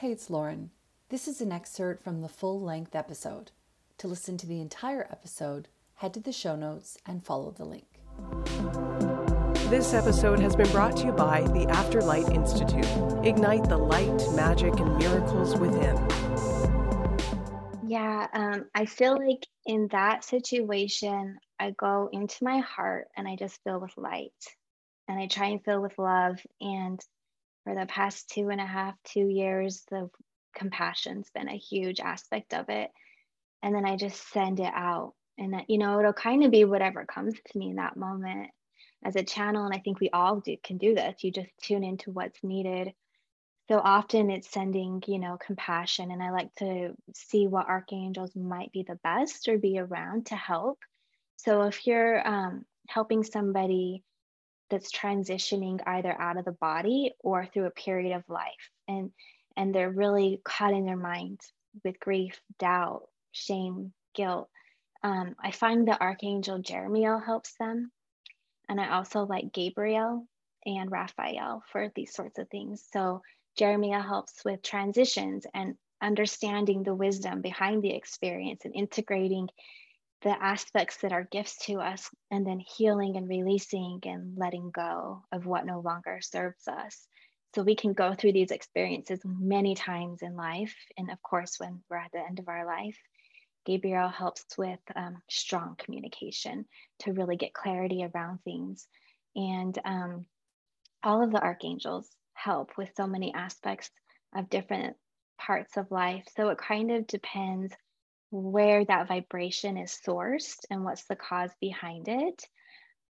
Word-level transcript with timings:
Hey, 0.00 0.12
it's 0.12 0.30
Lauren. 0.30 0.70
This 1.10 1.28
is 1.28 1.42
an 1.42 1.52
excerpt 1.52 2.02
from 2.02 2.22
the 2.22 2.28
full 2.30 2.58
length 2.58 2.94
episode. 2.94 3.50
To 3.98 4.08
listen 4.08 4.38
to 4.38 4.46
the 4.46 4.58
entire 4.58 5.06
episode, 5.10 5.68
head 5.96 6.14
to 6.14 6.20
the 6.20 6.32
show 6.32 6.56
notes 6.56 6.96
and 7.04 7.22
follow 7.22 7.50
the 7.50 7.66
link. 7.66 8.00
This 9.68 9.92
episode 9.92 10.40
has 10.40 10.56
been 10.56 10.70
brought 10.70 10.96
to 10.96 11.04
you 11.08 11.12
by 11.12 11.42
the 11.42 11.66
Afterlight 11.66 12.34
Institute. 12.34 12.86
Ignite 13.26 13.68
the 13.68 13.76
light, 13.76 14.24
magic, 14.34 14.80
and 14.80 14.96
miracles 14.96 15.54
within. 15.58 15.96
Yeah, 17.86 18.26
um, 18.32 18.70
I 18.74 18.86
feel 18.86 19.18
like 19.18 19.46
in 19.66 19.86
that 19.88 20.24
situation, 20.24 21.36
I 21.58 21.72
go 21.72 22.08
into 22.10 22.42
my 22.42 22.60
heart 22.60 23.08
and 23.18 23.28
I 23.28 23.36
just 23.36 23.62
fill 23.64 23.80
with 23.80 23.92
light 23.98 24.32
and 25.08 25.20
I 25.20 25.26
try 25.26 25.48
and 25.48 25.62
fill 25.62 25.82
with 25.82 25.98
love. 25.98 26.40
And 26.62 26.98
for 27.64 27.74
the 27.74 27.86
past 27.86 28.28
two 28.30 28.48
and 28.48 28.60
a 28.60 28.66
half, 28.66 28.94
two 29.04 29.28
years, 29.28 29.84
the 29.90 30.08
compassion's 30.56 31.30
been 31.34 31.48
a 31.48 31.56
huge 31.56 32.00
aspect 32.00 32.54
of 32.54 32.68
it. 32.68 32.90
And 33.62 33.74
then 33.74 33.84
I 33.84 33.96
just 33.96 34.30
send 34.32 34.60
it 34.60 34.72
out. 34.74 35.14
And 35.38 35.54
that, 35.54 35.68
you 35.68 35.78
know, 35.78 35.98
it'll 35.98 36.12
kind 36.12 36.44
of 36.44 36.50
be 36.50 36.64
whatever 36.64 37.04
comes 37.04 37.34
to 37.34 37.58
me 37.58 37.70
in 37.70 37.76
that 37.76 37.96
moment 37.96 38.50
as 39.04 39.16
a 39.16 39.22
channel. 39.22 39.64
And 39.64 39.74
I 39.74 39.78
think 39.78 40.00
we 40.00 40.10
all 40.10 40.40
do 40.40 40.56
can 40.62 40.78
do 40.78 40.94
this. 40.94 41.22
You 41.22 41.32
just 41.32 41.50
tune 41.62 41.84
into 41.84 42.10
what's 42.10 42.42
needed. 42.42 42.92
So 43.68 43.78
often 43.78 44.30
it's 44.30 44.50
sending, 44.50 45.02
you 45.06 45.18
know, 45.18 45.38
compassion. 45.44 46.10
And 46.10 46.22
I 46.22 46.30
like 46.30 46.54
to 46.56 46.94
see 47.14 47.46
what 47.46 47.68
archangels 47.68 48.34
might 48.34 48.72
be 48.72 48.84
the 48.86 48.98
best 49.04 49.48
or 49.48 49.58
be 49.58 49.78
around 49.78 50.26
to 50.26 50.36
help. 50.36 50.78
So 51.36 51.62
if 51.62 51.86
you're 51.86 52.26
um, 52.26 52.64
helping 52.88 53.22
somebody 53.22 54.02
that's 54.70 54.92
transitioning 54.92 55.80
either 55.86 56.12
out 56.20 56.38
of 56.38 56.44
the 56.44 56.52
body 56.52 57.12
or 57.20 57.46
through 57.46 57.66
a 57.66 57.70
period 57.70 58.14
of 58.14 58.28
life. 58.28 58.70
And 58.88 59.10
and 59.56 59.74
they're 59.74 59.90
really 59.90 60.40
caught 60.44 60.72
in 60.72 60.86
their 60.86 60.96
mind 60.96 61.40
with 61.84 62.00
grief 62.00 62.40
doubt 62.58 63.02
shame 63.32 63.92
guilt. 64.14 64.48
Um, 65.02 65.34
i 65.42 65.50
find 65.50 65.86
the 65.86 66.00
archangel 66.00 66.58
jeremiel 66.60 67.24
helps 67.24 67.54
them. 67.58 67.90
And 68.68 68.80
i 68.80 68.90
also 68.90 69.24
like 69.24 69.52
gabriel 69.52 70.26
and 70.66 70.90
raphael 70.90 71.62
for 71.72 71.90
these 71.94 72.14
sorts 72.14 72.38
of 72.38 72.48
things. 72.48 72.84
So 72.92 73.22
jeremiel 73.58 74.02
helps 74.02 74.44
with 74.44 74.62
transitions 74.62 75.46
and 75.54 75.74
understanding 76.02 76.82
the 76.82 76.94
wisdom 76.94 77.40
behind 77.40 77.82
the 77.82 77.94
experience 77.94 78.64
and 78.64 78.74
integrating 78.74 79.48
the 80.22 80.42
aspects 80.42 80.98
that 80.98 81.12
are 81.12 81.28
gifts 81.30 81.64
to 81.66 81.80
us 81.80 82.10
and 82.30 82.46
then 82.46 82.60
healing 82.60 83.16
and 83.16 83.28
releasing 83.28 84.00
and 84.04 84.36
letting 84.36 84.70
go 84.70 85.22
of 85.32 85.46
what 85.46 85.66
no 85.66 85.80
longer 85.80 86.20
serves 86.20 86.68
us. 86.68 87.06
So 87.54 87.62
we 87.62 87.74
can 87.74 87.94
go 87.94 88.14
through 88.14 88.32
these 88.32 88.50
experiences 88.50 89.20
many 89.24 89.74
times 89.74 90.22
in 90.22 90.36
life. 90.36 90.74
And 90.98 91.10
of 91.10 91.22
course 91.22 91.56
when 91.58 91.82
we're 91.88 91.96
at 91.96 92.12
the 92.12 92.20
end 92.20 92.38
of 92.38 92.48
our 92.48 92.66
life 92.66 92.98
gabriel 93.64 94.08
helps 94.08 94.44
with 94.56 94.80
um, 94.96 95.22
strong 95.28 95.76
communication 95.78 96.64
to 97.00 97.12
really 97.12 97.36
get 97.36 97.52
clarity 97.52 98.04
around 98.04 98.38
things. 98.42 98.86
And 99.36 99.78
um, 99.84 100.26
all 101.02 101.22
of 101.22 101.30
the 101.30 101.42
archangels 101.42 102.08
help 102.34 102.70
with 102.76 102.90
so 102.96 103.06
many 103.06 103.32
aspects 103.34 103.90
of 104.34 104.50
different 104.50 104.96
parts 105.38 105.76
of 105.76 105.90
life. 105.90 106.24
So 106.36 106.48
it 106.48 106.58
kind 106.58 106.90
of 106.90 107.06
depends 107.06 107.72
where 108.30 108.84
that 108.84 109.08
vibration 109.08 109.76
is 109.76 109.98
sourced 110.06 110.58
and 110.70 110.84
what's 110.84 111.04
the 111.04 111.16
cause 111.16 111.50
behind 111.60 112.08
it. 112.08 112.44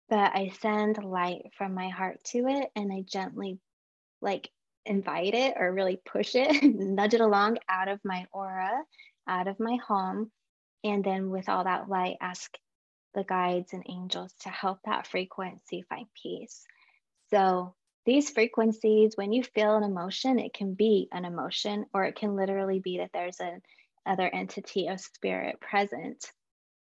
But 0.09 0.35
I 0.35 0.51
send 0.61 1.03
light 1.03 1.51
from 1.57 1.73
my 1.73 1.89
heart 1.89 2.23
to 2.31 2.47
it 2.47 2.69
and 2.75 2.91
I 2.91 3.03
gently 3.07 3.59
like 4.21 4.49
invite 4.85 5.33
it 5.33 5.55
or 5.57 5.71
really 5.71 6.01
push 6.03 6.35
it, 6.35 6.63
nudge 6.75 7.13
it 7.13 7.21
along 7.21 7.57
out 7.69 7.87
of 7.87 7.99
my 8.03 8.25
aura, 8.31 8.81
out 9.27 9.47
of 9.47 9.59
my 9.59 9.77
home. 9.87 10.31
And 10.83 11.03
then 11.03 11.29
with 11.29 11.49
all 11.49 11.65
that 11.65 11.89
light, 11.89 12.17
ask 12.21 12.57
the 13.13 13.23
guides 13.23 13.73
and 13.73 13.83
angels 13.87 14.33
to 14.41 14.49
help 14.49 14.79
that 14.85 15.07
frequency 15.07 15.83
find 15.89 16.07
peace. 16.21 16.63
So 17.29 17.75
these 18.05 18.29
frequencies, 18.29 19.13
when 19.15 19.31
you 19.31 19.43
feel 19.43 19.75
an 19.75 19.83
emotion, 19.83 20.39
it 20.39 20.53
can 20.53 20.73
be 20.73 21.07
an 21.11 21.25
emotion, 21.25 21.85
or 21.93 22.05
it 22.05 22.15
can 22.15 22.35
literally 22.35 22.79
be 22.79 22.99
that 22.99 23.11
there's 23.13 23.39
an 23.39 23.61
other 24.05 24.27
entity 24.27 24.87
of 24.87 24.99
spirit 24.99 25.59
present 25.59 26.25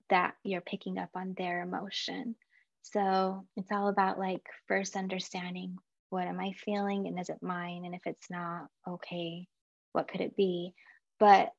that 0.10 0.34
you're 0.44 0.62
picking 0.62 0.98
up 0.98 1.10
on 1.16 1.34
their 1.38 1.62
emotion. 1.62 2.36
So 2.84 3.46
it's 3.56 3.72
all 3.72 3.88
about 3.88 4.20
like 4.20 4.42
first 4.68 4.96
understanding 4.96 5.78
what 6.10 6.28
am 6.28 6.40
I 6.40 6.52
feeling 6.64 7.08
and 7.08 7.20
is 7.20 7.30
it 7.30 7.42
mine? 7.42 7.84
And 7.86 7.96
if 7.96 8.02
it's 8.06 8.30
not, 8.30 8.68
okay, 8.88 9.48
what 9.94 10.08
could 10.08 10.22
it 10.22 10.36
be? 10.36 10.74
But 11.20 11.50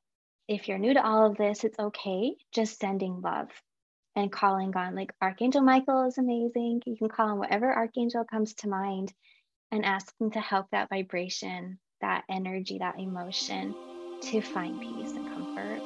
if 0.46 0.68
you're 0.68 0.78
new 0.78 0.94
to 0.94 1.04
all 1.04 1.26
of 1.26 1.36
this, 1.36 1.64
it's 1.64 1.78
okay 1.78 2.36
just 2.52 2.78
sending 2.78 3.20
love 3.20 3.48
and 4.14 4.30
calling 4.30 4.76
on 4.76 4.94
like 4.94 5.12
Archangel 5.20 5.62
Michael 5.62 6.06
is 6.06 6.18
amazing. 6.18 6.82
You 6.86 6.96
can 6.96 7.08
call 7.08 7.30
on 7.30 7.38
whatever 7.38 7.72
archangel 7.72 8.24
comes 8.24 8.54
to 8.54 8.68
mind 8.68 9.12
and 9.72 9.84
ask 9.84 10.16
them 10.18 10.30
to 10.32 10.40
help 10.40 10.66
that 10.70 10.88
vibration, 10.88 11.80
that 12.00 12.22
energy, 12.30 12.78
that 12.78 13.00
emotion 13.00 13.74
to 14.30 14.40
find 14.40 14.80
peace 14.80 15.12
and 15.12 15.26
comfort. 15.34 15.80